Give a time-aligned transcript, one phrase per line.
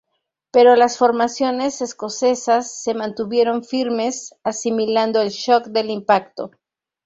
[0.49, 6.49] Pero las formaciones escocesas se mantuvieron firmes, asimilando el shock del impacto.